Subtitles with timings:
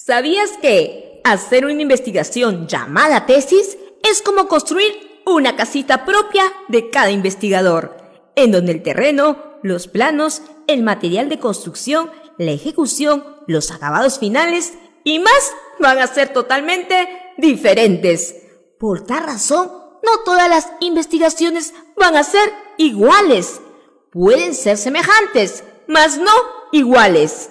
[0.00, 3.76] ¿Sabías que hacer una investigación llamada tesis
[4.08, 7.96] es como construir una casita propia de cada investigador,
[8.36, 14.74] en donde el terreno, los planos, el material de construcción, la ejecución, los acabados finales
[15.02, 18.36] y más van a ser totalmente diferentes.
[18.78, 23.60] Por tal razón, no todas las investigaciones van a ser iguales.
[24.12, 26.30] Pueden ser semejantes, mas no
[26.70, 27.50] iguales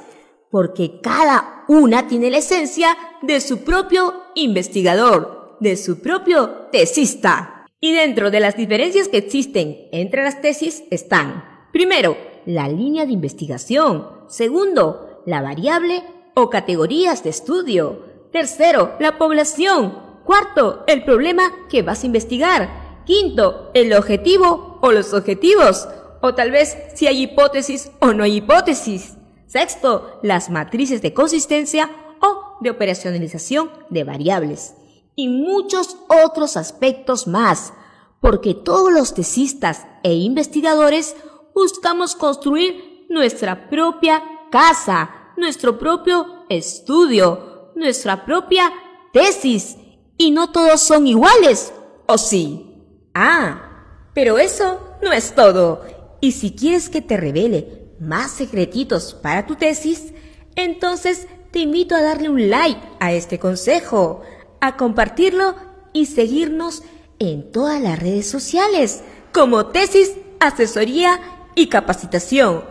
[0.49, 7.65] porque cada una tiene la esencia de su propio investigador, de su propio tesista.
[7.79, 13.11] Y dentro de las diferencias que existen entre las tesis están, primero, la línea de
[13.11, 16.03] investigación, segundo, la variable
[16.33, 23.71] o categorías de estudio, tercero, la población, cuarto, el problema que vas a investigar, quinto,
[23.73, 25.87] el objetivo o los objetivos,
[26.21, 29.17] o tal vez si hay hipótesis o no hay hipótesis.
[29.47, 31.89] Sexto, las matrices de consistencia
[32.21, 34.75] o de operacionalización de variables.
[35.15, 37.73] Y muchos otros aspectos más,
[38.19, 41.15] porque todos los tesistas e investigadores
[41.55, 48.71] buscamos construir nuestra propia casa, nuestro propio estudio, nuestra propia
[49.13, 49.77] tesis.
[50.17, 51.73] Y no todos son iguales,
[52.05, 52.83] ¿o sí?
[53.13, 55.83] Ah, pero eso no es todo.
[56.19, 60.13] Y si quieres que te revele más secretitos para tu tesis,
[60.55, 64.21] entonces te invito a darle un like a este consejo,
[64.61, 65.55] a compartirlo
[65.93, 66.83] y seguirnos
[67.19, 71.19] en todas las redes sociales como tesis, asesoría
[71.55, 72.63] y capacitación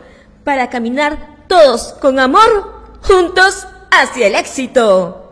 [0.45, 5.26] para caminar todos con amor juntos hacia el éxito.